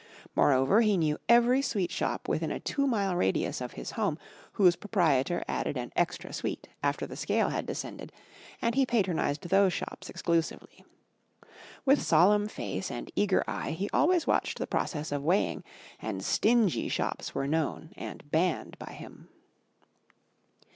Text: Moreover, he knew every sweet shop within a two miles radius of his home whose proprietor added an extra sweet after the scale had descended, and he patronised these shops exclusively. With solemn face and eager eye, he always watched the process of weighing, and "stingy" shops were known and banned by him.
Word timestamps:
Moreover, 0.35 0.81
he 0.81 0.97
knew 0.97 1.19
every 1.29 1.61
sweet 1.61 1.91
shop 1.91 2.27
within 2.27 2.49
a 2.49 2.59
two 2.59 2.87
miles 2.87 3.13
radius 3.13 3.61
of 3.61 3.73
his 3.73 3.91
home 3.91 4.17
whose 4.53 4.75
proprietor 4.75 5.43
added 5.47 5.77
an 5.77 5.93
extra 5.95 6.33
sweet 6.33 6.67
after 6.81 7.05
the 7.05 7.15
scale 7.15 7.49
had 7.49 7.67
descended, 7.67 8.11
and 8.63 8.73
he 8.73 8.83
patronised 8.83 9.47
these 9.47 9.71
shops 9.73 10.09
exclusively. 10.09 10.83
With 11.85 12.01
solemn 12.01 12.47
face 12.47 12.89
and 12.89 13.11
eager 13.15 13.43
eye, 13.47 13.73
he 13.73 13.91
always 13.93 14.25
watched 14.25 14.57
the 14.57 14.65
process 14.65 15.11
of 15.11 15.21
weighing, 15.21 15.63
and 16.01 16.25
"stingy" 16.25 16.89
shops 16.89 17.35
were 17.35 17.45
known 17.45 17.91
and 17.95 18.31
banned 18.31 18.79
by 18.79 18.93
him. 18.93 19.29